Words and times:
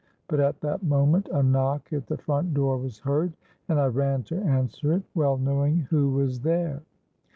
But 0.27 0.39
at 0.39 0.61
that 0.61 0.81
moment, 0.81 1.29
a 1.31 1.43
knock 1.43 1.93
at 1.93 2.07
the 2.07 2.17
front 2.17 2.55
door 2.55 2.79
was 2.79 2.97
heard; 2.97 3.33
and 3.69 3.79
I 3.79 3.85
ran 3.85 4.23
to 4.23 4.35
answer 4.35 4.93
it, 4.93 5.03
well 5.13 5.37
knowing 5.37 5.81
who 5.91 6.09
were 6.09 6.25
there. 6.25 6.81